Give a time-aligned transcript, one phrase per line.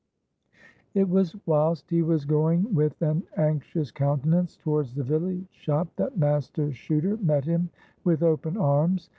[0.95, 6.17] It was whilst he was going with an anxious countenance towards the village shop that
[6.17, 7.69] Master Chuter met him
[8.03, 9.09] with open arms.